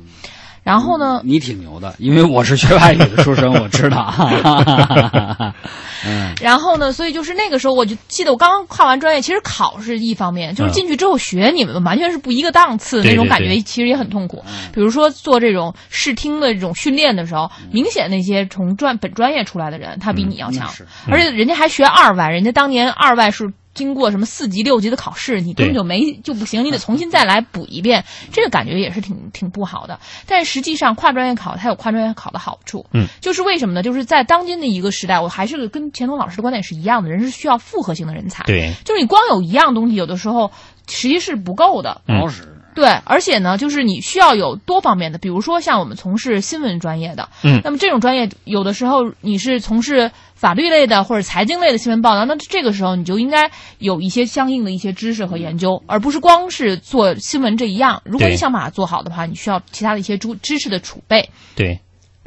[0.70, 4.14] 然后呢，你挺牛的，因为我是学外语的出身，我知道。
[6.06, 6.32] 嗯。
[6.40, 14.44] 然后呢，所以就是那个时候，我就记得我刚刚跨完专业，其实考是一方面，就是进去之后学，你们完全是不一个档次，那种感觉其实也很痛苦。
[14.72, 20.70] 比如说做这种视听的这种训练的时候，明显那些从专本专业出来的人，他比你要强，
[21.10, 23.50] 而且人家还学二外，人家当年二外是。
[23.80, 29.98] 经过什么四级六级的考试，你根本就没就不行，你得重新再来补一遍，这个感觉也是挺挺不好的。
[30.26, 33.82] 但是实际上跨专业考它有跨专业考的好处，嗯，就是为什么呢？
[33.82, 40.52] 就是在当今的一个时代，我还是跟钱东老师的观点是一样的，人是需要复合型的人才，对，就是你光有一样东西，有的时候
[40.86, 42.56] 实际是不够的，好使。
[42.72, 58.00] 对，而且呢，就是你需要有多方面的，比如说像我们从事新闻专业的，嗯，那么这种专业有的时候你是从事法律类的或者财经类的新闻报道，那这个时候你就应该有一些相应的一些知识和研究，而不是光是做新闻这一样。
[58.06, 61.28] 如果你想把它做好的话，你需要其他的一些知知识的储备。
[61.54, 61.80] 对。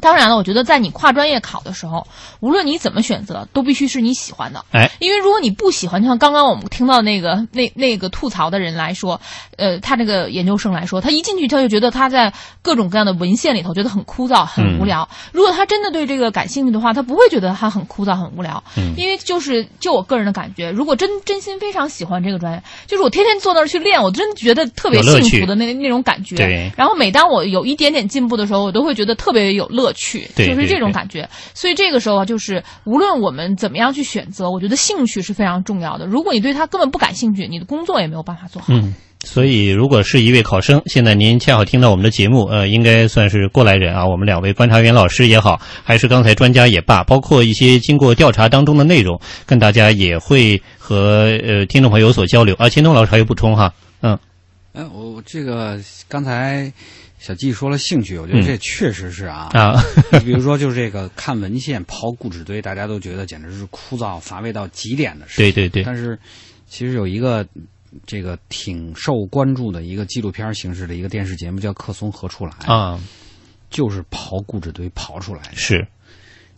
[0.04, 2.06] 当然了，我觉得在你跨专业考的时候，
[2.42, 4.66] 无论你怎么选择，都必须是你喜欢的。
[4.72, 9.22] 哎，因为如果你不喜欢，就像刚刚我们听到那个那那个吐槽的人来说，
[9.58, 15.08] 呃，他这个研究生来说，他一进去他就觉得他在各种各样的文献里头觉得很枯燥、很无聊。
[15.32, 18.62] 如果他真的对这个感兴趣的话，他不会觉得他很枯燥、很无聊。
[18.76, 26.36] 嗯，因为就是就我个人的感觉，如果真真心非常喜欢这个专业，就是我天天坐那儿去练，我真觉得特别幸福的那那种感觉。
[26.36, 26.70] 对。
[26.76, 30.30] 然后每当我有一点点进步的时候，我都会觉得特别有乐趣。
[30.36, 30.48] 对。
[30.48, 36.06] 就是这种感觉，所以这个时候啊，就是无论我们怎么样去选择，我觉得兴趣是非常重要的。
[36.06, 38.74] 如果你对他根本不感兴趣，你的工作也没有办法做好。
[38.74, 44.06] 嗯，所以如果是一位考生，现在您恰好听到我们的节目，呃，应该算是过来人啊。
[44.06, 52.70] 我们两位观察员老师也好，还是刚才专家也罢，包括一些经过调查当中的内容，跟大家也会和呃听众朋友有所交流啊。
[52.70, 53.74] 钱东老师还有补充哈？
[54.02, 54.18] 嗯，
[54.74, 56.72] 哎，我这个刚才。
[57.24, 59.82] 小季说了兴趣，我觉得这确实是啊啊，
[60.26, 65.38] 比如说就是这个看文献刨故纸堆，大家都觉得简直是枯燥乏味到极点的事。
[65.38, 65.84] 对对对。
[65.84, 66.20] 但是
[66.68, 67.48] 其实有一个
[68.06, 73.00] 这个挺受关注的一个纪录片形式的一个电视节目叫《客松何处来》啊，
[73.70, 75.56] 就是刨故纸堆刨出来的。
[75.56, 75.88] 是，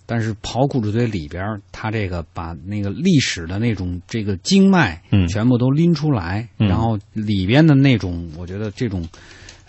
[0.07, 9.07] 但是刨故纸堆里边，他这个把那个历史的那种这个经脉嗯全部都拎出来，嗯然后里边的那种，我觉得这种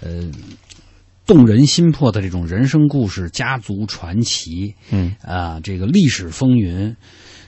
[0.00, 0.30] 呃。
[1.26, 5.14] 动人心魄的这种人生故事、家族传奇，嗯。
[5.22, 6.94] 啊，这个历史风云，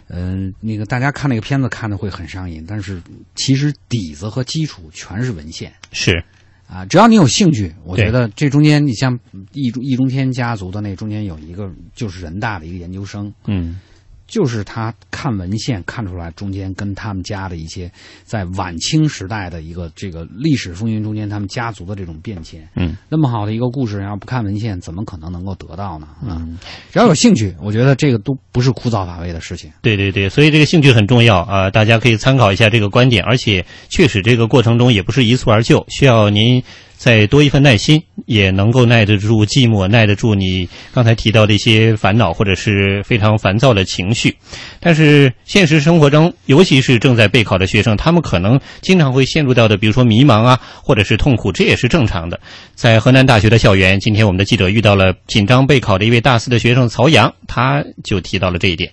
[0.08, 3.00] 嗯、那个大家看那个片子看的会很上瘾，但是
[3.34, 6.22] 其实底子和基础全是文献，是。
[6.66, 9.18] 啊，只要你有兴趣，我觉得这中间你像
[9.54, 13.80] 易中易中天家族的那中间有一个就是人大的一个研究生，嗯，
[14.28, 17.90] 就是他看文献看出来中间跟他们家的一些
[18.24, 22.68] 在晚清时代的一个这个历史风云中间他们家族的这种变迁。
[22.76, 26.06] 嗯，那么好的一个故事，要不看文献，怎么可能能够得到呢？
[26.22, 26.58] 嗯，
[26.92, 29.72] 只要有兴趣，我觉得这个都不是枯燥乏味的事情。
[29.80, 36.62] 对对对，所以这个兴趣很重要啊，大家可以参考一下这个观点，而且确实这个过程中也不是一蹴而就，需要您。
[36.99, 44.36] 再多一份耐心，也能够耐得住寂寞，耐得住你刚才提到的一些烦恼或者是非常烦躁的情绪。
[44.80, 52.38] 但是现实生活中，尤其是正在备考的学生，他们可能经常会陷入到的，比如说迷茫啊，或者是痛苦，这也是正常的。
[52.74, 58.90] 在河南大学的校园，今天我们的记者遇到了紧张备考的一位大四的学生曹阳，他就提到了这一点。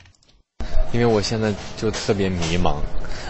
[0.93, 2.75] 因为我现在就特别迷茫，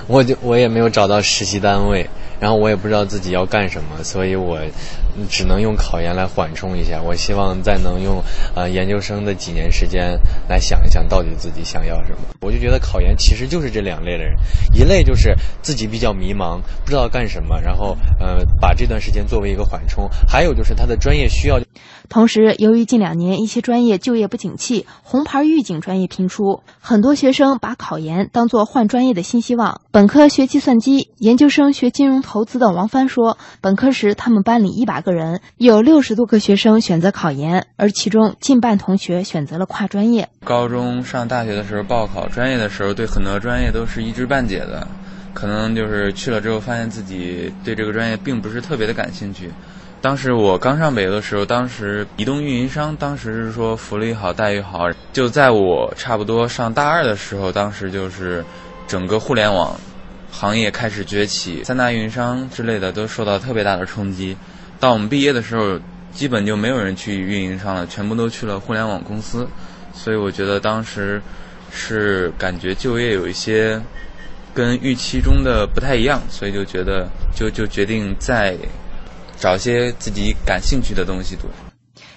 [0.07, 2.05] 我就我也没有找到实习单位。
[2.45, 4.59] 然后我也不知道自己要干什么，所以我
[5.27, 7.01] 只能用考研来缓冲一下。
[7.01, 8.21] 我希望再能用
[8.55, 12.19] 呃研究生的几年时间来想一想到底自己想要什么。
[12.41, 14.35] 我就觉得考研其实就是这两类的人，
[14.75, 15.33] 一类就是
[15.63, 21.59] 自己比较迷茫，不知道干什么，然后呃把这段时间作为一个缓冲；还有就是他的专业需要。
[22.07, 29.81] 同时，由于近两年一些专业就业不景气，红牌预警专业频出，很多学生把考研当做换专业的新希望。
[29.91, 40.27] 本科学计算机，研究生学金融投投资的王帆说，本科时他们班里一百个人，有六十多个学生选择考研，而其中近半同学选择了跨专业。
[40.43, 44.85] 高中上大学的时候报考专业的时候，对很多专业都是一知半解的，
[45.33, 49.49] 可能就是去了之后发现自己对这个专业并不是特别的感兴趣。
[50.01, 54.89] 当时我刚上北邮的时候，当时移动运营商当时是说福利好、待遇好。
[55.13, 58.43] 就在我差不多上大二的时候，当时就是
[58.85, 59.79] 整个互联网
[60.37, 64.35] 行业开始崛起，三大运营商之类的都受到特别大的冲击。
[64.81, 65.79] 到我们毕业的时候，
[66.11, 69.47] 基本就没有人去运营商了，全部都去了互联网公司。
[69.93, 71.21] 所以我觉得当时
[71.71, 73.81] 是感觉就业有一些
[74.53, 78.57] 跟预期中的不太一样，所以就觉得就就决定再。
[79.37, 81.49] 找些自己感兴趣的东西读。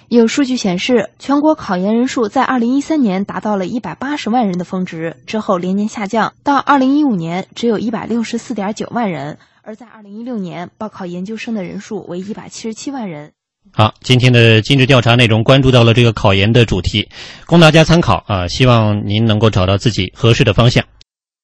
[0.09, 9.37] 有数据显示，全国考研人数在二零一三年达到了一百八十万人的峰值，之后连年下降，到二零一五年只有一百六十四点九万人。
[9.61, 13.33] 而在二零一六年，报考研究生的人数为一百七十七万人。
[13.71, 17.07] 好，今天的今日调查内容关注到了这个考研的主题，
[17.45, 20.83] 供大家参考啊，希望您能够找到自己合适的方向。